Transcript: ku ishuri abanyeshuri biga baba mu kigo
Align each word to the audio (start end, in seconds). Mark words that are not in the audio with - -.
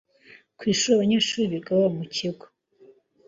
ku 0.57 0.63
ishuri 0.73 0.93
abanyeshuri 0.97 1.51
biga 1.53 1.71
baba 1.75 1.89
mu 1.97 2.03
kigo 2.15 2.45